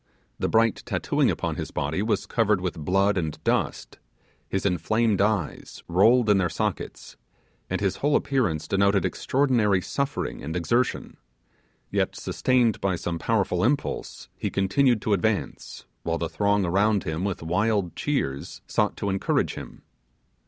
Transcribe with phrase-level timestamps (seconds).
[0.39, 3.99] The bright tattooing upon his body was covered with blood and dust;
[4.49, 7.17] his inflamed eyes rolled in their sockets,
[7.69, 11.17] and his whole appearance denoted extraordinary suffering and exertion;
[11.91, 17.23] yet sustained by some powerful impulse, he continued to advance, while the throng around him
[17.23, 19.83] with wild cheers sought to encourage him.